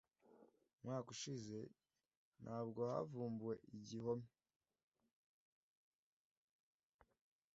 umwaka 0.79 1.07
ushize 1.15 1.57
nabwo 2.43 2.81
havumbuwe 2.91 3.55
igihome 3.75 4.27